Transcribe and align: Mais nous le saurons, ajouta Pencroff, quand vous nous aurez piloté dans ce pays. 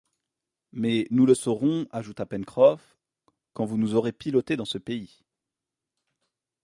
Mais 0.71 1.07
nous 1.11 1.27
le 1.27 1.35
saurons, 1.35 1.85
ajouta 1.91 2.25
Pencroff, 2.25 2.97
quand 3.53 3.65
vous 3.65 3.77
nous 3.77 3.93
aurez 3.93 4.11
piloté 4.11 4.55
dans 4.55 4.65
ce 4.65 4.79
pays. 4.79 5.19